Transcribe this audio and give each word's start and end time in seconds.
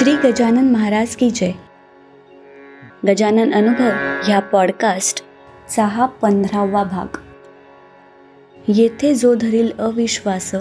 श्री 0.00 0.12
गजानन 0.24 0.70
महाराज 0.70 1.16
की 1.16 1.30
जय. 1.30 1.52
गजानन 3.06 3.52
अनुभव 3.52 3.88
ह्या 4.24 4.40
पॉडकास्टचा 4.40 5.84
हा 5.84 6.06
पंधरावा 6.06 6.84
भाग. 6.84 7.16
येथे 8.68 9.14
जो 9.14 9.34
धरील 9.34 9.72
अविश्वास 9.78 10.54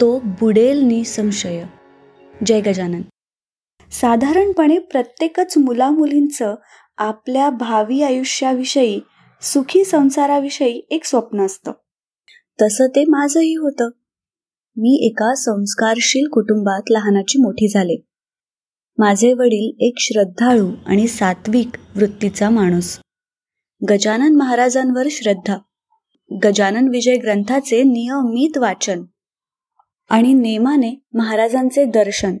तो 0.00 0.18
बुडेल 0.18 0.78
निसंशय 0.78 1.64
जय 2.46 2.60
गजानन. 2.60 3.02
साधारणपणे 3.90 4.78
प्रत्येकच 4.78 5.58
मुलामुलींचं 5.58 6.54
आपल्या 6.98 7.50
भावी 7.50 8.02
आयुष्याविषयी 8.02 9.00
सुखी 9.42 9.84
संसाराविषयी 9.84 10.86
एक 10.90 11.04
स्वप्न 11.04 11.46
असतं. 11.46 11.72
तसं 12.62 12.86
ते 12.86 13.04
माझंही 13.04 13.54
होतं. 13.54 13.90
मी 14.76 15.06
एका 15.06 15.34
संस्कारशील 15.34 16.28
कुटुंबात 16.28 16.82
लहानाची 16.90 17.42
मोठी 17.42 17.68
झाले. 17.68 18.13
माझे 18.98 19.32
वडील 19.32 19.76
एक 19.80 19.94
श्रद्धाळू 19.98 20.72
आणि 20.86 21.06
सात्विक 21.06 21.68
वृत्तीचा 21.96 22.50
माणूस. 22.50 22.98
गजानन 23.90 24.36
महाराजांवर 24.36 25.06
श्रद्धा. 25.10 25.56
गजानन 26.44 26.88
विजय 26.88 27.16
ग्रंथाचे 27.16 27.82
नियमित 27.82 28.58
वाचन. 28.58 29.04
आणि 30.10 30.32
नेमाने 30.32 31.02
महाराजांचे 31.14 31.84
दर्शन. 31.84 32.36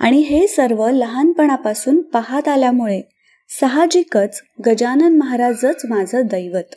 आणि 0.00 0.18
हे 0.18 0.46
सर्व 0.46 0.90
लहानपणापासून 0.90 2.02
पाहत 2.02 2.48
आल्यामुळे 2.48 3.02
साहजिकच 3.48 4.42
गजानन 4.66 5.18
महाराजच 5.18 5.82
माझं 5.88 6.26
दैवत. 6.26 6.74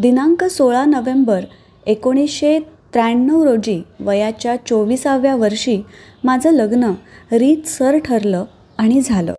दिनांक 0.00 0.44
सोळा 0.44 0.84
नोव्हेंबर 0.84 1.44
एकोणीसशे 1.86 2.58
त्र्याण्णव 2.94 3.44
रोजी 3.44 3.82
वयाच्या 4.00 4.56
चोवीसाव्या 4.56 5.36
वर्षी 5.36 5.82
माझं 6.24 6.50
लग्न 6.50 6.84
रीतसर 7.32 7.98
ठरलं 7.98 8.44
आणि 8.78 9.00
झालं. 9.00 9.34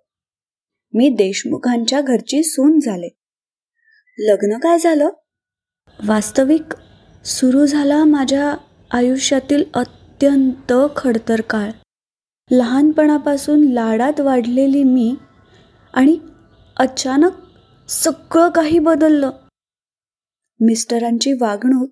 मी 0.94 1.10
देशमुखांच्या 1.10 2.02
घरची 2.02 2.44
सून 2.44 2.80
झाले. 2.80 3.10
लग्न 4.18 4.58
काय 4.58 4.80
झालं? 4.80 5.10
वास्तविक 6.08 6.62
सुरू 7.26 7.66
झाला 7.66 8.04
माझ्या 8.04 8.58
आयुष्यातील 8.92 9.64
अत्यंत 9.74 10.74
खडतर 10.96 11.42
काळ. 11.42 11.72
लहानपणापासून 12.52 13.72
लाडात 13.72 14.20
वाढलेली 14.20 14.84
मी 14.84 15.16
आणि 15.94 16.18
अचानक 16.78 17.32
सगळं 17.90 18.50
काही 18.50 18.80
बदललं. 18.80 19.32
मिस्टरांची 20.60 21.34
वागणूक 21.34 21.90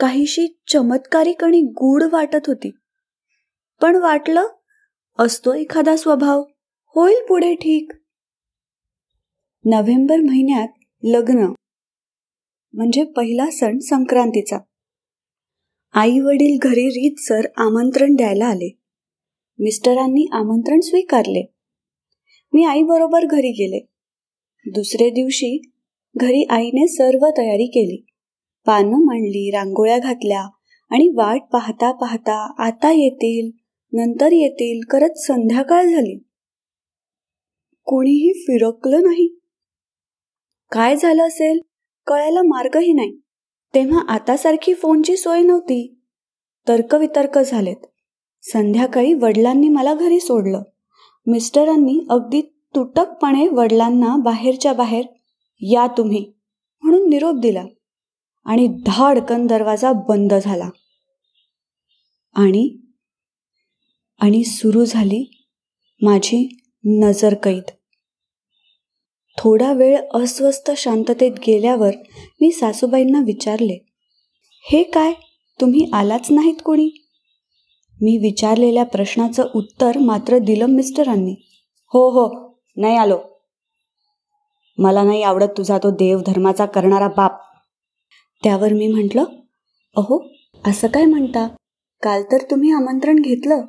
काहीशी 0.00 0.60
चमत्कारिक 0.68 1.44
आणि 1.44 1.60
गूढ 1.60 2.02
वाटत 2.12 2.46
होती. 2.46 2.70
पण 3.82 3.96
वाटलं 3.96 4.46
असतो 5.18 5.54
एखादा 5.54 5.96
स्वभाव. 5.96 6.44
होईल 6.86 7.26
पुढे 7.28 7.54
ठीक. 7.54 7.92
नोव्हेंबर 9.64 10.16
महिन्यात 10.16 10.68
लग्न. 11.02 11.52
म्हणजे 12.72 13.04
पहिला 13.04 13.50
सण 13.50 13.78
संक्रांतीचा. 13.78 14.58
आई 15.92 16.20
वडील 16.20 16.58
घरी 16.62 16.88
रीतसर 16.88 17.40
आमंत्रण 17.56 18.14
द्यायला 18.14 18.46
आले. 18.46 18.78
मिस्टरांनी 19.58 20.28
आमंत्रण 20.32 20.80
स्वीकारले. 20.80 21.52
मी 22.52 22.64
आईबरोबर 22.64 23.26
घरी 23.26 23.50
गेले. 23.50 23.86
दुसरे 24.66 25.10
दिवशी 25.10 25.70
घरी 26.16 26.46
आईने 26.50 26.88
सर्व 26.88 27.26
तयारी 27.38 27.66
केली. 27.66 28.06
पानं 28.66 29.04
मांडली 29.04 29.50
रांगोळ्या 29.50 29.98
घातल्या 29.98 30.42
आणि 30.90 31.08
वाट 31.08 31.42
पाहता 31.52 31.92
पाहता 31.92 32.54
आता 32.58 32.92
येतील 32.92 33.50
नंतर 33.92 34.32
येतील 34.32 34.80
करत 34.90 35.10
संध्याकाळ 35.16 35.84
झाली. 35.84 36.18
कोणीही 37.84 38.32
फिरकलं 38.32 39.02
नाही. 39.02 39.38
काय 40.72 40.96
झालं 40.96 41.22
असेल? 41.22 41.60
कळायला 42.06 42.42
मार्गही 42.42 42.92
नाही. 42.92 43.20
तेव्हा 43.74 44.02
आतासारखी 44.08 44.74
फोनची 44.74 45.16
सोय 45.16 45.42
नव्हती. 45.42 46.00
तर्कवितर्क 46.68 47.38
झालेत. 47.38 47.86
संध्याकाळी 48.42 49.14
वडिलांनी 49.14 49.68
मला 49.68 49.94
घरी 49.94 50.20
सोडलं. 50.20 50.62
मिस्टरांनी 51.26 52.06
अगदी 52.10 52.40
तुटकपणे 52.74 53.48
वडिलांना 53.48 54.16
बाहेरच्या 54.16 54.72
बाहेर 54.72 55.04
या 55.60 55.86
तुम्ही 55.86 56.32
म्हणून 56.82 57.08
निरोप 57.08 57.34
दिला. 57.34 57.64
आणि 58.44 58.68
धाडकन 58.86 59.46
दरवाजा 59.46 59.92
बंद 59.92 60.34
झाला. 60.34 60.68
आणि 62.34 62.78
आणि 64.20 64.44
सुरू 64.44 64.84
झाली 64.84 65.46
माझी 66.02 66.56
नजर 66.84 67.34
कैद. 67.34 67.62
थोडा 69.38 69.72
वेळ 69.72 70.00
अस्वस्थ 70.14 70.70
शांततेत 70.76 71.32
गेल्यावर 71.46 71.90
मी 72.40 72.50
सासूबाईंना 72.52 73.20
विचारले 73.20 73.78
हे 74.70 74.82
काय? 74.82 75.12
तुम्ही 75.60 75.90
आलाच 75.92 76.30
नाहीत 76.30 76.56
कोणी? 76.64 76.90
मी 78.02 78.16
विचारलेल्या 78.16 78.84
प्रश्नाचं 78.84 79.46
उत्तर 79.54 79.98
मात्र 79.98 80.38
दिलं 80.38 80.66
मिस्टरांनी. 80.66 81.34
हो 81.86 82.10
हो 82.10 82.54
नाही 82.76 82.96
आलो. 82.96 83.18
मला 84.78 85.02
नाही 85.02 85.22
आवडत 85.22 85.46
तुझा 85.58 85.78
तो 85.78 85.90
देव 85.90 86.20
धर्माचा 86.26 86.66
करणारा 86.66 87.08
बाप. 87.08 87.49
त्यावर 88.42 88.72
मी 88.72 88.86
म्हटलं 88.86 89.24
अहो 89.96 90.18
असं 90.66 90.88
काय 90.88 91.04
म्हणता? 91.04 91.46
काल 92.02 92.22
तर 92.22 92.42
तुम्ही 92.50 92.72
आमंत्रण 92.72 93.16
घेतलं. 93.16 93.60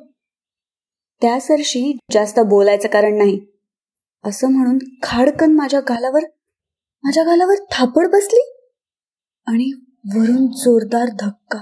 त्या 1.22 1.40
सरशी 1.40 1.98
जास्त 2.10 2.40
बोलायचं 2.40 2.88
कारण 2.88 3.18
नाही. 3.18 3.38
असं 4.24 4.50
म्हणून 4.50 4.78
खाडकन 5.02 5.52
माझ्या 5.52 5.80
गालावर 5.80 6.24
माझ्या 7.04 7.24
गालावर 7.24 7.54
थापड 7.72 8.06
बसली 8.06 8.40
आणि 9.46 9.70
वरून 10.14 10.46
जोरदार 10.46 11.08
धक्का. 11.20 11.58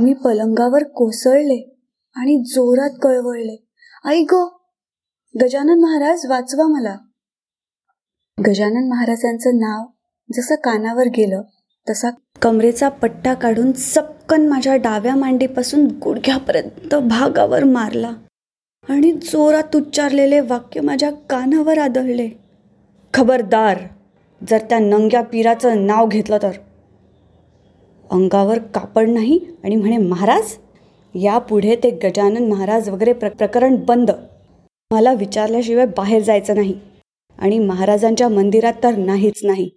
मी 0.00 0.12
पलंगावर 0.14 0.82
कोसळले 0.82 1.60
आणि 2.16 2.42
जोरात 2.46 2.98
कळवळले 3.02 3.56
आई 4.04 4.22
गो 4.22 4.46
गजानन 5.34 5.80
महाराज 5.80 6.26
वाचवा 6.26 6.66
मला. 6.66 6.96
गजानन 8.38 8.88
महाराजांचं 8.88 9.56
नाव 9.56 9.86
जसं 10.30 10.54
कानावर 10.54 11.08
गेलं 11.08 11.42
तसा 11.86 12.10
कमरेचा 12.42 12.88
पट्टा 12.88 13.34
काढून 13.34 13.70
चपकन 13.72 14.46
माझ्या 14.48 14.74
डाव्या 14.76 15.14
मांडीपासून 15.16 15.86
गुडघ्यापर्यंत 16.02 16.94
भागावर 16.94 17.64
मारला 17.64 18.12
आणि 18.88 19.12
जोरात 19.12 19.76
उच्चारलेले 19.76 20.40
वाक्य 20.40 20.80
माझ्या 20.80 21.10
कानावर 21.30 21.78
आदळले. 21.78 22.28
खबरदार 23.14 23.78
जर 24.40 24.58
त्या 24.58 24.78
नंग्या 24.78 25.22
पीराचं 25.22 25.86
नाव 25.86 26.06
घेतलं 26.06 26.38
तर. 26.42 26.50
अंगावर 28.10 28.58
कापड 28.74 29.08
नाही 29.08 29.38
आणि 29.64 29.76
म्हणे 29.76 29.96
महाराज 29.96 30.54
यापुढे 31.14 31.76
ते 31.76 31.90
गजानन 32.04 32.48
महाराज 32.48 32.88
वगैरे 32.88 33.12
प्र 33.12 33.28
प्रकरण 33.28 33.76
बंद. 33.84 34.10
मला 34.90 35.12
विचारल्याशिवाय 35.12 35.86
बाहेर 35.86 36.22
जायचं 36.22 36.54
नाही 36.54 36.74
आणि 37.38 37.58
महाराजांच्या 37.58 38.28
मंदिरात 38.28 38.82
तर 38.82 38.96
नाहीच 38.96 39.44
नाही. 39.44 39.68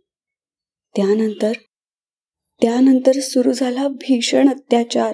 त्यानंतर 0.95 1.51
त्यानंतर 2.61 3.11
सुरू 3.11 3.51
झाला 3.51 3.87
भीषण 3.87 4.49
अत्याचार. 4.49 5.13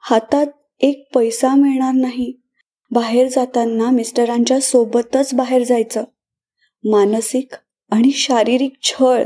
हातात 0.00 0.46
एक 0.80 1.08
पैसा 1.14 1.54
मिळणार 1.54 1.92
नाही. 1.92 2.40
बाहेर 2.90 3.28
जाताना 3.28 3.90
मिस्टरांच्या 3.90 4.60
सोबतच 4.60 5.34
बाहेर 5.34 5.64
जायचं. 5.64 6.04
मानसिक 6.84 7.54
आणि 7.90 8.10
शारीरिक 8.10 8.72
छळ. 8.82 9.24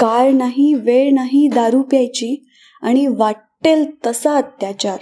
काळ 0.00 0.30
नाही 0.30 0.74
वेळ 0.74 1.14
नाही 1.14 1.48
दारू 1.54 1.82
प्यायची 1.82 2.48
आणि 2.82 3.06
वाटेल 3.06 3.86
तसा 4.06 4.34
अत्याचार. 4.34 4.98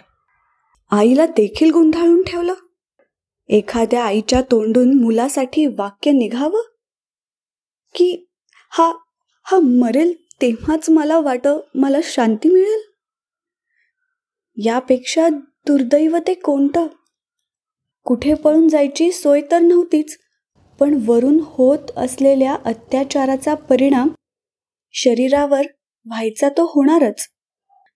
आईला 0.91 1.27
देखील 1.27 1.71
गुंधाळून 1.71 2.23
ठेवलं? 2.23 2.55
एखाद्या 3.49 4.05
आईच्या 4.05 4.41
तोंडून 4.41 5.03
मुलासाठी 5.03 5.67
वाक्य 5.67 6.13
निघावं? 6.13 6.63
की 7.95 8.27
हा 8.71 8.93
हा 9.49 9.59
मरेल 9.59 10.13
तेव्हाच 10.43 10.91
मला 10.91 11.21
वाट 11.21 11.49
मला 11.75 11.99
शांती 12.03 12.49
मिळेल? 12.49 12.81
यापेक्षा 14.65 15.29
दुर्दैव 15.29 16.17
ते 16.27 16.35
कोणतं? 16.35 16.87
कुठे 18.05 18.35
पळून 18.35 18.69
जायची 18.69 19.11
सोय 19.13 19.41
तर 19.51 19.59
नव्हतीच 19.59 20.19
पण 20.81 20.99
वरून 21.07 21.41
होत 21.43 21.79
असलेल्या 21.97 22.57
अत्याचाराचा 22.65 23.55
परिणाम 23.55 24.09
शरीरावर 24.93 25.67
व्हायचा 26.07 26.49
तो 26.49 26.65
होणारच. 26.65 27.27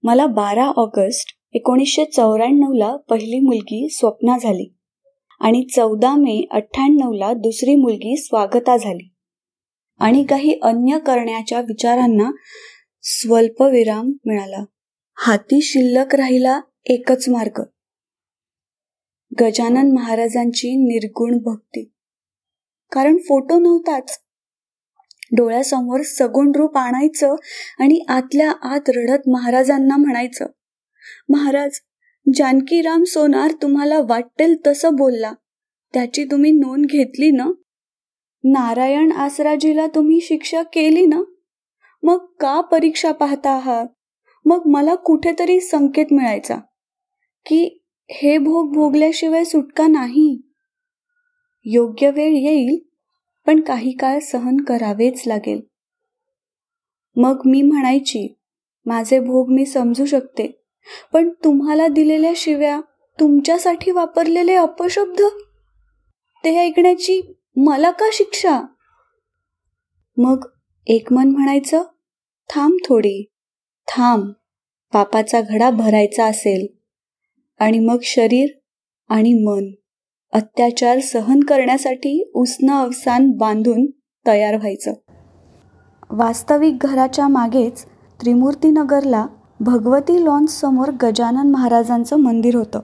मला 0.02 0.26
बारा 0.26 0.64
ऑगस्ट 0.64 1.28
एकोणीसशे 1.52 2.04
चौऱ्याण्णवला 2.04 2.96
पहिली 2.96 3.40
मुलगी 3.40 3.88
स्वप्ना 3.88 4.38
झाली 4.38 4.74
आणि 5.40 5.66
चौदा 5.76 6.14
मे 6.14 6.46
अठ्ठ्याण्णवला 6.50 7.32
दुसरी 7.32 7.74
मुलगी 7.74 8.16
स्वागता 8.16 8.76
झाली. 8.76 9.09
आणि 10.00 10.24
काही 10.24 10.58
अन्य 10.62 10.98
करण्याच्या 10.98 11.60
विचारांना 11.60 12.30
स्वल्पविराम 13.02 14.12
मिळाला. 14.26 14.64
हाती 15.14 15.60
शिल्लक 15.60 16.14
राहिला 16.14 16.60
एकच 16.84 17.28
मार्ग. 17.28 17.62
गजानन 19.40 19.92
महाराजांची 19.92 20.76
निर्गुण 20.76 21.38
भक्ती. 21.38 21.92
कारण 22.92 23.16
फोटो 23.16 23.58
नव्हताच. 23.58 24.20
डोळ्यासमोर 25.36 26.00
सगुण 26.02 26.52
रूप 26.56 26.76
आणायचं 26.76 27.34
आणि 27.78 28.04
आतल्या 28.08 28.50
आत 28.50 28.80
रडत 28.88 29.28
महाराजांना 29.28 29.96
म्हणायचं 29.96 30.46
महाराज 31.28 31.80
जानकीराम 32.34 33.04
सोनार 33.04 33.52
तुम्हाला 33.62 33.98
वाटेल 33.98 34.56
तसं 34.66 34.94
बोलला. 34.94 35.32
त्याची 35.94 36.24
तुम्ही 36.24 36.50
नोंद 36.50 36.86
घेतली 36.86 37.30
ना? 37.30 37.44
नारायण 38.44 39.12
आसराजीला 39.12 39.86
तुम्ही 39.86 40.20
शिक्षा 40.20 40.62
केली 40.62 41.06
ना? 41.06 41.22
मग 42.02 42.16
का 42.40 42.60
परीक्षा 42.60 43.12
पाहता 43.12 43.50
आहात? 43.50 43.86
मग 44.44 44.62
मला 44.66 44.94
कुठेतरी 44.94 45.60
संकेत 45.60 46.06
मिळायचा. 46.10 46.56
की 47.46 47.82
हे 48.10 48.38
भोग 48.38 48.72
भोगल्याशिवाय 48.72 49.44
सुटका 49.44 49.86
नाही. 49.86 50.40
योग्य 51.64 52.10
वेळ 52.10 52.32
येईल 52.32 52.78
पण 53.46 53.60
काही 53.60 53.92
काळ 53.92 54.18
सहन 54.18 54.56
करावेच 54.56 55.22
लागेल. 55.26 55.60
मग 57.16 57.42
मी 57.44 57.62
म्हणायची 57.62 58.36
माझे 58.86 59.20
भोग 59.20 59.50
मी 59.50 59.64
समजू 59.66 60.04
शकते 60.04 60.64
पण 61.12 61.28
तुम्हाला 61.44 61.88
दिलेल्या 61.88 62.32
शिव्या 62.36 62.80
तुमच्यासाठी 63.20 63.90
वापरलेले 63.90 64.54
अपशब्द? 64.54 65.22
ते 66.44 66.56
ऐकण्याची 66.56 67.34
मला 67.56 67.90
का 67.90 68.08
शिक्षा? 68.12 68.60
मग 70.16 70.44
एक 70.86 71.12
मन 71.12 71.28
म्हणायचं 71.28 71.82
थांब 72.54 72.74
थोडी 72.88 73.24
थांब 73.88 74.32
पापाचा 74.92 75.40
घडा 75.40 75.70
भरायचा 75.70 76.26
असेल. 76.26 76.66
आणि 77.58 77.78
मग 77.78 77.98
शरीर 78.02 78.48
आणि 79.08 79.32
मन 79.32 79.70
अत्याचार 80.32 80.98
सहन 80.98 81.40
करण्यासाठी 81.40 82.30
उष्ण 82.34 82.70
अवसान 82.70 83.30
बांधून 83.30 83.86
तयार 84.26 84.56
व्हायचं. 84.56 84.92
वास्तविक 86.10 86.78
घराच्या 86.80 87.28
मागेच 87.28 87.84
त्रिमूर्तीनगरला 88.20 89.26
भगवती 89.60 90.24
लॉन्स 90.24 90.60
समोर 90.60 90.90
गजानन 91.02 91.50
महाराजांचं 91.50 92.16
मंदिर 92.16 92.54
होतं. 92.54 92.80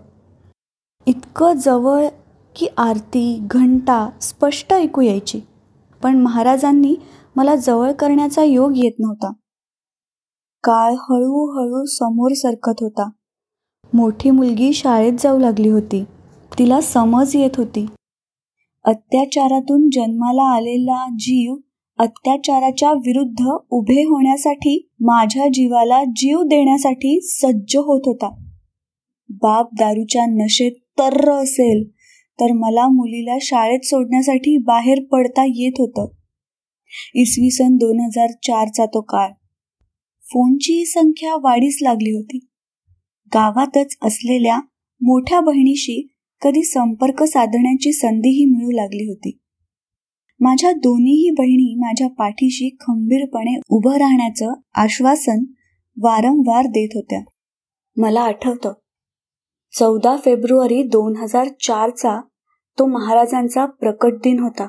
इतकं 1.07 1.53
जवळ 1.53 2.09
की 2.56 2.67
आरती 2.76 3.38
घंटा 3.50 4.11
स्पष्ट 4.20 4.73
ऐकू 4.73 5.00
यायची. 5.00 5.41
पण 6.03 6.19
महाराजांनी 6.19 6.94
मला 7.37 7.56
जवळ 7.56 7.93
करण्याचा 7.93 8.44
योग 8.44 8.73
येत 8.76 8.93
नव्हता. 8.99 9.32
काळ 10.64 10.93
हळूहळू 10.93 11.85
समोर 11.85 12.32
सरकत 12.32 12.75
होता. 12.81 13.11
मोठी 13.94 14.31
मुलगी 14.31 14.73
शाळेत 14.73 15.12
जाऊ 15.19 15.38
लागली 15.38 15.69
होती. 15.69 16.05
तिला 16.58 16.81
समज 16.81 17.37
येत 17.37 17.50
होती. 17.56 17.87
अत्याचारातून 18.85 19.91
जन्माला 19.93 20.43
आलेला 20.43 21.09
जीव 21.19 21.56
अत्याचाराच्या 21.99 22.93
विरुद्ध 22.93 23.47
उभे 23.70 24.02
होण्यासाठी 24.02 24.91
माझ्या 25.00 25.49
जीवाला 25.49 26.05
जीव 26.05 26.43
देण्यासाठी 26.43 27.20
सज्ज 27.20 27.76
होत 27.76 28.02
होता. 28.06 28.44
बाप 29.31 29.69
दारूच्या 29.73 30.25
नशेत 30.26 30.73
तर्र 30.99 31.32
असेल. 31.32 31.96
तर 32.41 32.53
मला 32.53 32.87
मुलीला 32.88 33.37
शाळेत 33.41 33.81
सोडण्यासाठी 33.85 34.56
बाहेर 34.56 35.05
पडता 35.12 35.44
येत 35.44 35.73
होतं. 35.79 36.06
इसवी 37.15 37.50
सन 37.50 37.77
दोन 37.77 38.00
हजार 38.00 38.31
चारचा 38.31 38.87
तो 38.87 39.00
काळ. 39.00 39.33
फोनची 40.23 40.85
संख्या 40.85 41.35
वाढीस 41.35 41.79
लागली 41.83 42.11
होती. 42.11 42.38
गावातच 43.35 43.97
असलेल्या 44.03 44.59
मोठ्या 45.00 45.41
बहिणीशी 45.41 46.09
कधी 46.43 46.62
संपर्क 46.62 47.23
साधण्याची 47.23 47.93
संधीही 47.93 48.44
मिळू 48.44 48.71
लागली 48.71 49.09
होती. 49.09 49.38
माझ्या 50.41 50.73
दोन्हीही 50.73 51.31
बहिणी 51.31 51.75
माझ्या 51.79 52.09
पाठीशी 52.09 52.77
खंबीरपणे 52.81 53.61
उभं 53.69 53.97
राहण्याचं 53.97 54.53
आश्वासन 54.75 55.44
वारंवार 56.03 56.67
देत 56.67 56.88
होत्या. 56.94 57.21
मला 57.97 58.21
आठवतं 58.21 58.73
चौदा 59.76 60.17
फेब्रुवारी 60.17 60.82
दोन 60.82 61.17
हजार 61.17 61.49
चारचा 61.61 62.20
तो 62.78 62.84
महाराजांचा 62.87 63.64
प्रकट 63.81 64.14
दिन 64.14 64.38
होता. 64.38 64.67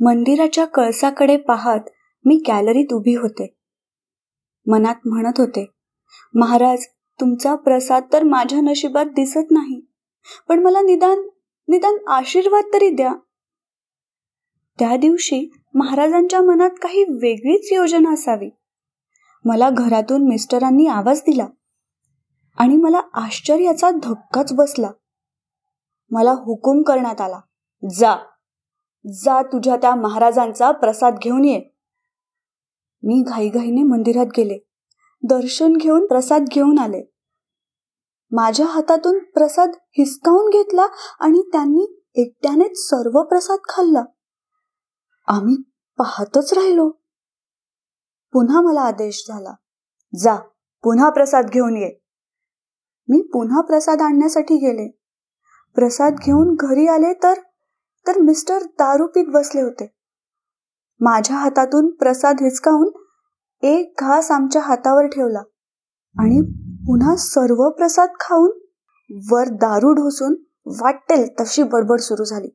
मंदिराच्या 0.00 0.64
कळसाकडे 0.64 1.36
पाहत 1.36 1.88
मी 2.24 2.36
गॅलरीत 2.48 2.92
उभी 2.92 3.14
होते. 3.14 3.46
मनात 4.66 5.06
म्हणत 5.06 5.40
होते 5.40 5.64
महाराज 6.34 6.86
तुमचा 7.20 7.54
प्रसाद 7.54 8.04
तर 8.12 8.22
माझ्या 8.22 8.60
नशिबात 8.60 9.06
दिसत 9.06 9.50
नाही 9.50 9.80
पण 10.48 10.62
मला 10.62 10.82
निदान 10.82 11.26
निदान 11.68 11.98
आशीर्वाद 12.08 12.72
तरी 12.72 12.90
द्या. 12.90 13.12
त्या 14.78 14.96
दिवशी 14.96 15.48
महाराजांच्या 15.74 16.42
मनात 16.42 16.78
काही 16.82 17.04
वेगळीच 17.12 17.72
योजना 17.72 18.12
असावी. 18.12 18.50
मला 19.44 19.70
घरातून 19.70 20.28
मिस्टरांनी 20.28 20.86
आवाज 20.86 21.20
दिला 21.20 21.46
आणि 22.56 22.76
मला 22.76 23.00
आश्चर्याचा 23.14 23.90
धक्काच 23.90 24.52
बसला. 24.52 24.90
मला 26.10 26.30
हुकूम 26.30 26.82
करण्यात 26.82 27.20
आला. 27.20 27.40
जा. 27.90 28.16
जा 29.12 29.42
तुझ्या 29.42 29.76
त्या 29.76 29.94
महाराजांचा 29.94 30.70
प्रसाद 30.70 31.18
घेऊन 31.18 31.44
ये. 31.44 31.60
मी 33.02 33.22
घाईघाईने 33.26 33.82
मंदिरात 33.82 34.26
गेले. 34.36 34.58
दर्शन 35.22 35.72
घेऊन 35.76 36.06
प्रसाद 36.06 36.42
घेऊन 36.50 36.78
आले. 36.78 37.12
माझ्या 38.30 38.66
हातातून 38.66 39.18
प्रसाद 39.18 39.70
हिसकावून 39.76 40.50
घेतला 40.50 40.86
आणि 41.20 41.48
त्यांनी 41.52 42.02
एकट्यानेच 42.14 42.88
सर्व 42.88 43.22
प्रसाद 43.22 43.58
खाल्ला. 43.68 44.02
आम्ही 45.26 45.56
पाहतच 45.98 46.52
राहिलो. 46.52 46.90
पुन्हा 48.32 48.60
मला 48.60 48.80
आदेश 48.80 49.24
झाला. 49.28 49.54
जा 50.18 50.34
पुन्हा 50.82 51.10
प्रसाद 51.10 51.50
घेऊन 51.50 51.76
ये. 51.76 52.05
मी 53.08 53.20
पुन्हा 53.32 53.60
प्रसाद 53.60 54.02
आणण्यासाठी 54.02 54.56
गेले. 54.56 54.88
प्रसाद 55.74 56.14
घेऊन 56.14 56.54
घरी 56.60 56.86
आले 56.86 57.12
तर 57.12 57.34
तर 58.06 58.18
मिस्टर 58.18 58.62
दारू 58.62 59.06
पीत 59.06 59.24
बसले 59.28 59.60
होते. 59.60 59.94
माझ्या 61.00 61.36
हातातून 61.36 61.90
प्रसाद 61.90 62.36
हिचकावून 62.40 62.90
एक 63.62 63.94
घास 64.00 64.30
आमच्या 64.30 64.62
हातावर 64.62 65.06
ठेवला 65.06 65.38
आणि 66.16 66.40
पुन्हा 66.86 67.16
सर्व 67.16 67.68
प्रसाद 67.70 68.08
खाऊन 68.20 68.50
वर 69.32 69.48
दारू 69.48 69.92
ढोसून 69.92 70.34
वाटेल 70.66 71.28
तशी 71.40 71.62
बडबड 71.62 72.00
सुरू 72.00 72.24
झाली. 72.24 72.48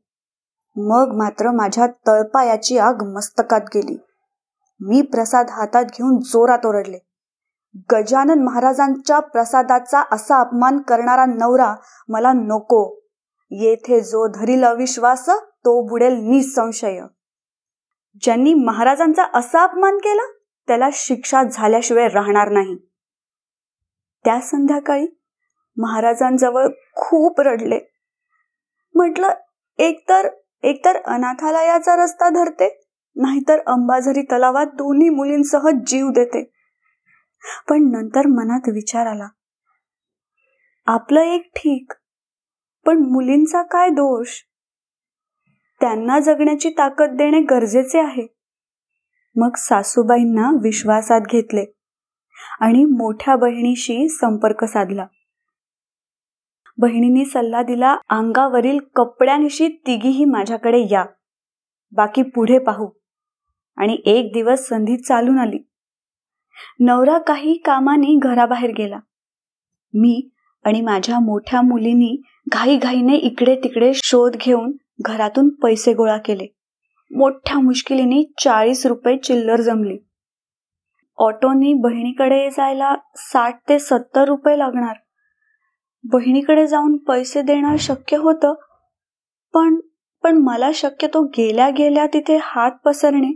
मग 0.76 1.16
मात्र 1.16 1.52
माझ्या 1.52 1.88
तळपायाची 2.08 2.78
आग 2.78 3.04
मस्तकात 3.04 3.62
गेली. 3.76 3.98
मी 4.80 5.02
प्रसाद 5.02 5.46
हातात 5.50 5.86
घेऊन 5.86 6.18
जोरात 6.18 6.66
ओरडले. 6.66 6.98
गजानन 7.76 8.44
महाराजांच्या 8.44 9.20
प्रसादाचा 9.20 10.04
असा 10.12 10.40
अपमान 10.40 10.80
करणारा 10.80 11.26
नवरा 11.26 11.76
मला 12.10 12.32
नको. 12.34 13.00
येथे 13.52 14.02
जो 14.02 14.28
धरील 14.28 14.64
अविश्वास 14.64 15.30
तो 15.30 15.88
बुडेल 15.88 16.14
निसंशय. 16.14 17.02
ज्यांनी 18.22 18.54
महाराजांचा 18.54 19.24
असा 19.34 19.64
अपमान 19.64 19.98
केला 19.98 20.32
त्याला 20.68 20.90
शिक्षा 20.94 21.44
झाल्याशिवाय 21.44 22.08
राहणार 22.08 22.50
नाही. 22.50 22.76
त्या 24.26 24.40
संध्याकाळी 24.40 25.08
महाराजांजवळ 25.78 26.68
खूप 26.96 27.42
रडले. 27.42 27.80
म्हटलं 28.96 29.30
एकतर 29.78 30.28
एकतर 30.64 30.98
अनाथालयाचा 31.06 32.04
रस्ता 32.04 32.30
धरते 32.30 32.86
नाहीतर 33.16 33.60
अंबाझरी 33.68 34.22
तलावात 34.22 34.66
दोन्ही 34.66 35.10
मुलींसह 35.10 35.70
जीव 35.88 36.10
देते. 36.10 36.61
पण 37.70 37.92
नंतर 37.92 38.28
मनात 38.28 38.70
विचार 38.70 39.08
आला. 39.08 39.28
आपलं 40.86 41.22
एक 41.22 41.52
ठीक 41.56 41.94
पण 42.86 42.98
मुलींचा 42.98 43.62
काय 43.62 43.90
दोष? 43.90 44.28
त्यांना 45.80 46.20
जगण्याची 46.20 46.70
ताकद 46.70 47.10
देणे 47.10 47.40
गरजेचे 47.40 48.00
आहे. 48.00 48.28
मग 49.36 49.56
सासूबाईंना 49.56 50.52
विश्वासात 50.64 51.22
घेतले 51.22 51.66
आणि 52.60 52.86
मोठ्या 52.86 53.36
बहिणीशी 53.36 54.10
संपर्क 54.10 54.64
साधला. 54.64 55.06
बहिणींनी 56.78 57.26
सल्ला 57.26 57.62
दिला 57.62 57.98
अंगावरील 58.10 58.80
कपड्यांशी 58.96 59.68
तिघीही 59.68 60.26
माझ्याकडे 60.26 60.88
या. 60.92 61.06
बाकी 61.92 62.22
पुढे 62.22 62.60
पाहू. 62.60 62.90
आणि 63.78 63.98
एक 64.06 64.34
दिवस 64.34 64.68
संधी 64.68 64.98
चालून 64.98 65.40
आली. 65.40 65.71
नवरा 66.80 67.18
काही 67.18 67.58
कामाने 67.58 68.16
घराबाहेर 68.16 68.72
गेला. 68.78 69.00
मी 69.94 70.30
आणि 70.66 70.82
माझ्या 70.82 71.20
मोठ्या 71.20 71.62
मुलींनी 71.62 72.22
घाईघाईने 72.52 73.16
इकडे 73.16 73.56
तिकडे 73.56 73.92
शोध 73.96 74.36
घेऊन 74.36 74.72
घरातून 75.02 75.50
पैसे 75.50 75.94
गोळा 75.94 76.18
केले. 76.18 76.48
मोठ्या 77.12 77.60
मुश्किलीने 77.60 78.24
चाळीस 78.44 78.86
रुपये 78.86 79.18
चिल्लर 79.18 79.62
जमली. 79.62 79.98
ऑटोनी 81.18 81.74
बहिणीकडे 81.74 82.50
जायला 82.50 82.96
साठ 83.16 83.60
ते 83.70 83.80
सत्तर 83.80 84.26
रुपये 84.26 84.58
लागणार. 84.58 84.96
बहिणीकडे 86.04 86.68
जाऊन 86.68 86.98
पैसे 86.98 87.42
देणं 87.42 87.76
शक्य 87.78 88.18
होतं 88.18 88.54
पण 89.54 89.80
पण 90.24 90.38
मला 90.38 90.70
शक्यतो 90.74 91.24
गेल्या 91.24 91.70
गेल्या 91.70 92.08
तिथे 92.08 92.38
हात 92.42 92.72
पसरणे 92.86 93.32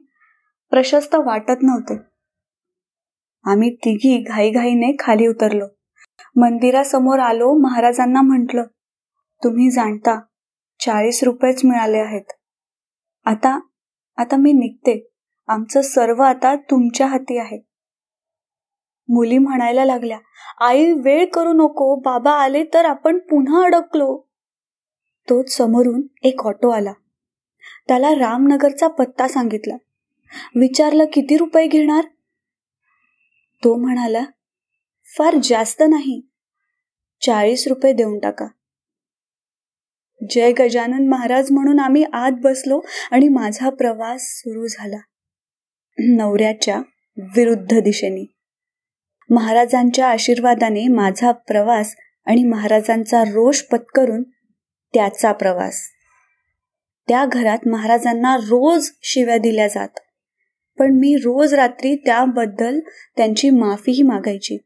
प्रशस्त 0.70 1.16
वाटत 1.16 1.64
नव्हते. 1.64 2.15
आम्ही 3.46 3.76
तिघी 3.76 4.24
घाईघाईने 4.24 4.96
खाली 5.00 5.28
उतरलो. 5.28 5.66
मंदिरासमोर 6.36 7.20
आलो 7.20 7.54
महाराजांना 7.58 8.22
म्हटलं 8.22 8.64
तुम्ही 9.44 9.72
जाणता 9.72 10.20
चाळीस 10.80 11.24
रुपयेच 11.24 11.66
मिळाले 11.66 11.98
आहेत. 11.98 12.32
आता 13.26 13.60
आता 14.18 14.36
मी 14.36 14.54
निघते. 14.54 15.10
आमचं 15.48 15.82
सर्व 15.82 16.22
आता 16.22 16.56
तुमच्या 16.56 17.08
हाती 17.08 17.38
आहे. 17.38 17.66
मुली 19.10 19.38
म्हणायला 19.38 19.86
लागल्या 19.86 20.18
आई 20.60 20.92
वेळ 20.92 21.26
करू 21.26 21.54
नको 21.54 21.96
बाबा 21.96 22.32
आले 22.32 22.64
तर 22.74 22.86
आपण 22.86 23.18
पुन्हा 23.18 23.66
अडकलो. 23.66 24.28
तोच 25.30 25.58
समोरून 25.58 26.02
एक 26.24 26.42
ऑटो 26.46 26.70
आला. 26.70 26.94
त्याला 27.88 28.10
रामनगरचा 28.10 28.88
पत्ता 28.88 29.28
सांगितला. 29.28 29.76
विचारलं 30.56 31.06
किती 31.14 31.38
रुपये 31.38 31.68
घेणार? 31.68 32.06
तो 33.66 33.76
म्हणाला 33.76 34.24
फार 35.18 35.36
जास्त 35.44 35.84
नाही. 35.90 36.30
चाळीस 37.22 37.68
रुपये 37.68 37.94
देऊन 37.94 38.20
टाका. 38.20 38.48
जय 40.30 40.52
गजानन 40.52 41.08
महाराज 41.08 41.52
म्हणून 41.52 41.80
आम्ही 41.80 42.04
आत 42.04 42.32
बसलो 42.44 42.82
आणि 43.12 43.30
माझा 43.30 43.70
प्रवास 43.70 44.22
सुरू 44.22 44.68
झाला. 44.68 44.98
नवऱ्याच्या 45.98 46.82
विरुद्ध 47.36 47.80
दिशेने. 47.80 48.36
महाराजांच्या 49.30 50.08
आशीर्वादाने 50.08 50.88
माझा 50.88 51.32
प्रवास 51.32 51.96
आणि 52.26 52.44
महाराजांचा 52.44 53.24
रोष 53.24 53.62
पत्करून 53.62 54.24
त्याचा 54.94 55.32
प्रवास. 55.32 55.82
त्या 57.08 57.26
घरात 57.26 57.68
महाराजांना 57.68 58.38
रोज 58.38 58.90
शिव्या 59.02 59.38
दिल्या 59.38 59.68
जात. 59.68 60.00
पण 60.80 60.92
मी 60.92 61.16
रोज 61.16 61.54
रात्री 61.54 61.96
त्याबद्दल 61.96 62.80
त्यांची 63.18 63.50
माफीही 63.50 64.04
मागायची. 64.04 64.58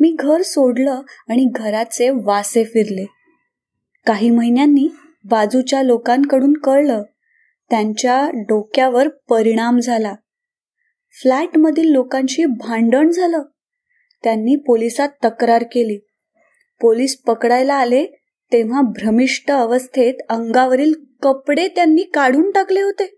मी 0.00 0.16
घर 0.18 0.42
सोडलं 0.42 1.02
आणि 1.28 1.48
घराचे 1.54 2.10
वासे 2.10 2.64
फिरले. 2.64 3.06
काही 4.06 4.30
महिन्यांनी 4.30 4.88
बाजूच्या 5.24 5.82
लोकांकडून 5.82 6.52
कळलं 6.52 7.02
त्यांच्या 7.70 8.30
डोक्यावर 8.34 9.08
परिणाम 9.08 9.78
झाला. 9.78 10.14
फ्लॅटमधील 11.22 11.88
लोकांशी 11.88 12.44
भांडण 12.44 13.10
झालं. 13.10 13.42
त्यांनी 14.24 14.56
पोलिसात 14.56 15.08
तक्रार 15.24 15.62
केली. 15.62 15.98
पोलीस 16.80 17.16
पकडायला 17.16 17.74
आले 17.74 18.06
तेव्हा 18.52 18.80
भ्रमिष्ट 18.82 19.50
अवस्थेत 19.50 20.14
अंगावरील 20.28 20.92
कपडे 21.22 21.68
त्यांनी 21.68 22.02
काढून 22.02 22.50
टाकले 22.50 22.80
होते. 22.80 23.15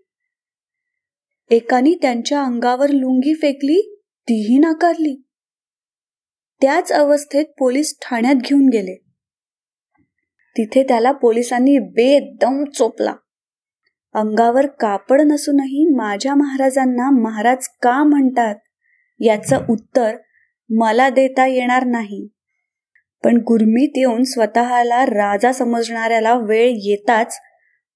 एकाने 1.51 1.93
त्यांच्या 2.01 2.43
अंगावर 2.43 2.89
लुंगी 2.89 3.33
फेकली 3.33 3.97
तीही 3.99 4.57
नाकारली. 4.59 5.23
त्याच 6.61 6.91
अवस्थेत 6.91 7.45
पोलीस 7.59 7.97
ठाण्यात 8.01 8.35
घेऊन 8.35 8.69
गेले. 8.69 8.95
तिथे 10.57 10.83
त्याला 10.83 11.11
पोलिसांनी 11.11 11.79
बेदम 11.79 12.63
चोपला. 12.63 13.13
अंगावर 14.13 14.65
कापड 14.65 15.21
नसूनही 15.21 15.95
माझ्या 15.95 16.35
महाराजांना 16.35 17.09
महाराज 17.09 17.67
का 17.81 18.03
म्हणतात? 18.03 18.55
याचं 19.19 19.65
उत्तर 19.69 20.15
मला 20.69 21.09
देता 21.09 21.45
येणार 21.45 21.85
नाही. 21.85 22.27
पण 23.23 23.37
गुरमीत 23.37 23.89
येऊन 23.95 24.23
स्वतःला 24.23 25.05
राजा 25.05 25.51
समजणाऱ्याला 25.51 26.35
वेळ 26.35 26.71
येताच 26.75 27.39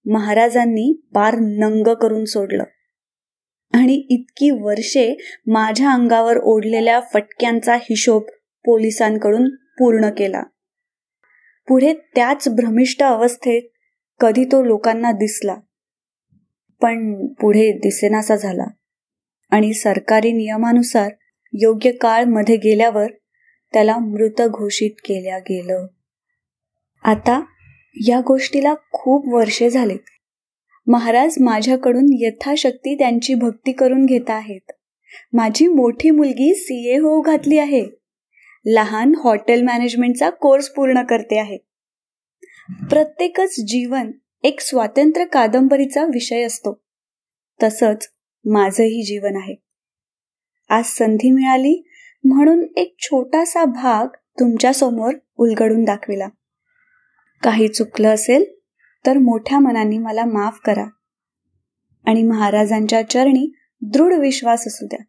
महाराजांनी 0.06 1.02
पार 1.16 1.36
नंग 1.36 1.94
करून 1.94 2.26
सोडलं. 2.26 2.64
आणि 3.74 3.94
इतकी 4.10 4.50
वर्षे 4.50 5.18
माझ्या 5.48 5.92
अंगावर 5.92 6.38
ओढलेल्या 6.38 7.00
फटक्यांचा 7.14 7.76
हिशोब 7.76 8.24
पोलिसांकडून 8.66 9.50
पूर्ण 9.50 10.10
केला. 10.10 10.44
पुढे 11.68 11.94
त्याच 11.94 12.50
भ्रमिष्ट 12.50 13.04
अवस्थेत 13.04 13.62
कधी 14.20 14.44
तो 14.44 14.64
लोकांना 14.64 15.12
दिसला. 15.12 15.56
पण 16.82 17.28
पुढे 17.42 17.72
दिसेनासा 17.72 18.36
झाला 18.36 18.66
आणि 19.52 19.74
सरकारी 19.74 20.32
नियमानुसार 20.32 21.12
योग्य 21.54 21.92
काळमध्ये 21.92 22.58
गेल्यावर 22.58 23.08
त्याला 23.74 23.98
मृत 23.98 24.42
घोषित 24.42 24.92
केल्या 25.00 25.38
गेलं. 25.40 25.88
आता 27.04 27.44
या 28.08 28.20
गोष्टीला 28.20 28.74
खूप 28.92 29.34
वर्षे 29.34 29.70
झालेत. 29.70 30.00
महाराज 30.88 31.36
माझ्याकडून 31.40 32.06
यथाशक्ती 32.20 32.96
त्यांची 32.96 33.34
भक्ती 33.34 33.72
करून 33.72 34.06
घेत 34.06 34.30
आहेत. 34.30 34.72
माझी 35.34 35.68
मोठी 35.68 36.12
मुलगी 36.12 36.54
सी 36.54 36.90
ए 36.90 36.98
हो 36.98 37.22
घातली 37.22 37.58
आहे. 37.58 37.86
लहान 38.66 39.16
हॉटेल 39.24 39.62
मॅनेजमेंटचा 39.62 40.30
कोर्स 40.30 40.70
पूर्ण 40.70 41.02
करते 41.02 41.38
आहे. 41.38 41.58
प्रत्येकच 42.90 43.56
जीवन 43.68 44.12
एक 44.44 44.60
स्वातंत्र्य 44.60 45.26
कादंबरीचा 45.26 46.04
विषय 46.04 46.42
असतो. 46.44 46.82
तसंच 47.64 48.10
माझंही 48.46 49.04
जीवन 49.04 49.36
आहे. 49.36 49.56
आज 50.70 50.84
संधी 50.86 51.32
मिळाली 51.32 51.88
म्हणून 52.24 52.66
एक 52.78 52.96
छोटासा 53.00 53.66
भाग 53.66 54.08
तुमच्यासमोर 54.40 55.14
उलगडून 55.38 55.84
दाखविला. 55.84 56.28
काही 57.44 57.68
चुकलं 57.68 58.08
असेल 58.08 58.46
तर 59.06 59.18
मोठ्या 59.18 59.60
मनाने 59.60 59.98
मला 59.98 60.26
माफ 60.26 60.60
करा. 60.66 60.86
आणि 62.08 62.24
महाराजांच्या 62.24 63.10
चरणी 63.10 63.56
दृढ 63.82 64.14
विश्वास 64.14 64.68
असू 64.68 64.86
द्या. 64.86 65.00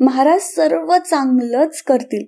महाराज 0.00 0.40
सर्व 0.40 0.98
चांगलंच 0.98 1.82
करतील. 1.82 2.26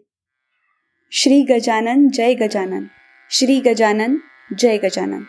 श्री 1.12 1.42
गजानन 1.42 2.08
जय 2.08 2.34
गजानन. 2.34 2.84
श्री 3.30 3.60
गजानन 3.60 4.16
जय 4.58 4.78
गजानन. 4.78 5.22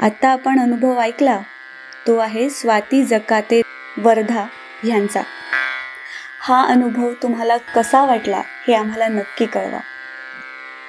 आता 0.00 0.28
आपण 0.28 0.60
अनुभव 0.60 0.98
ऐकला. 1.00 1.40
तो 2.06 2.16
आहे 2.16 2.50
स्वाती 2.50 3.04
जकाते 3.04 3.62
वर्धा 3.98 4.46
ह्यांचा 4.84 5.22
हा 6.40 6.64
अनुभव 6.64 7.12
तुम्हाला 7.22 7.56
कसा 7.56 8.04
वाटला 8.04 8.42
हे 8.68 8.74
आम्हाला 8.74 9.08
नक्की 9.08 9.46
कळवा. 9.46 9.80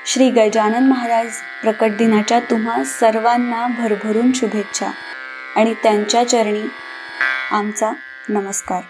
श्री 0.07 0.29
गजानन 0.29 0.83
महाराज 0.83 1.27
प्रकट 1.61 1.91
दिनाच्या 1.91 2.39
तुम्हा 2.39 2.83
सर्वांना 2.83 3.67
भरभरून 3.67 4.31
शुभेच्छा 4.33 4.87
आणि 5.55 5.73
त्यांच्या 5.73 6.27
चरणी 6.27 6.69
आमचा 7.51 7.91
नमस्कार. 8.29 8.81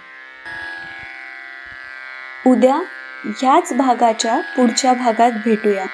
उद्या 2.50 2.76
ह्याच 3.26 3.74
भागाच्या 3.74 4.40
पुढच्या 4.40 4.94
भागात 4.94 5.32
भेटूया. 5.46 5.86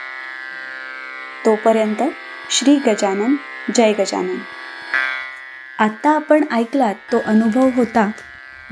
तोपर्यंत 1.46 2.04
श्री 2.52 2.76
गजानन 2.76 3.36
जय 3.76 3.94
गजानन. 3.94 4.38
आत्ता 5.80 6.10
आपण 6.10 6.44
ऐकलात 6.52 6.96
तो 6.96 7.18
अनुभव 7.26 7.70
होता 7.76 8.12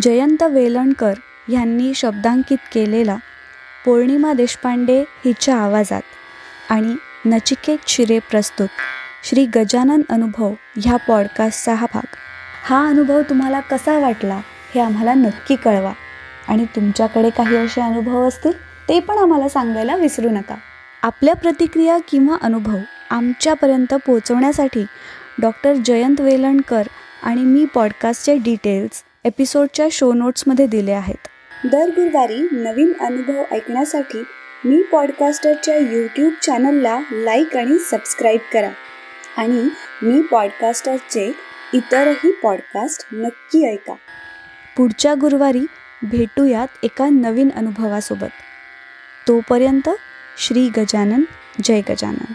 जयंत 0.02 0.44
वेलणकर 0.44 1.14
यांनी 1.48 1.94
शब्दांकित 1.94 2.58
केलेला 2.74 3.16
पौर्णिमा 3.86 4.34
देशपांडे 4.34 5.02
हिच्या 5.02 5.58
आवाजात. 5.58 6.02
आणि 6.72 6.96
नचिकेत 7.26 7.78
शिरे 7.88 8.20
प्रस्तुत. 8.20 8.68
श्री 9.24 9.46
गजानन 9.46 10.02
अनुभव 10.10 10.54
ह्या 10.78 10.96
पॉडकास्टचा 10.96 11.74
हा 11.74 11.86
भाग. 11.94 12.16
हा 12.66 12.88
अनुभव 12.88 13.22
तुम्हाला 13.22 13.60
कसा 13.60 14.00
वाटला 14.00 14.42
हे 14.76 14.82
आम्हाला 14.82 15.14
नक्की 15.14 15.56
कळवा. 15.56 15.94
आणि 16.48 16.66
तुमच्याकडे 16.66 17.30
काही 17.30 17.56
असे 17.58 17.82
अनुभव 17.82 18.28
असतील 18.28 18.52
ते 18.90 19.00
पण 19.00 19.18
आम्हाला 19.18 19.50
सांगायला 19.50 19.96
विसरू 19.96 20.30
नका. 20.30 20.56
आपल्या 21.04 21.36
प्रतिक्रिया 21.36 21.98
किंवा 22.10 22.38
अनुभव 22.42 22.78
आमच्यापर्यंत 23.10 23.94
पोचवण्यासाठी 23.94 24.86
डॉक्टर 25.42 25.74
जयंत 25.74 26.22
वेलणकर 26.22 26.84
आणि 27.24 27.42
मी 27.42 27.66
पॉडकास्टचे 27.66 28.38
डिटेल्स 28.38 29.04
एपिसोडच्या 29.24 29.88
शो 29.92 30.14
नोट्समध्ये 30.14 30.68
दिले 30.68 30.92
आहेत. 30.92 31.28
दर 31.66 31.88
गुरुवारी 31.90 32.48
नवीन 32.52 32.94
अनुभव 33.00 33.56
ऐकण्यासाठी 33.56 34.24
मी 34.66 34.82
पॉडकास्टरच्या 34.82 35.78
यूट्यूब 35.78 36.34
चॅनलला 36.42 37.00
लाईक 37.12 37.58
आणि 37.58 37.78
सबस्क्राईब 37.80 38.40
करा. 38.54 38.70
आणि 39.38 39.70
मी 40.04 40.22
पॉडकास्टरचे 40.22 41.36
इतरही 41.74 42.32
पॉडकास्ट 42.32 43.08
नक्की 43.14 43.72
ऐका. 43.72 43.94
पुढच्या 44.78 45.14
गुरुवारी 45.14 45.62
भेटूयात 46.04 46.68
एका 46.84 47.10
नवीन 47.12 47.50
अनुभवासोबत. 47.56 48.32
तोपर्यंत 49.28 49.90
श्री 50.38 50.70
गजानन 50.78 51.22
जय 51.64 51.82
गजानन. 51.90 52.34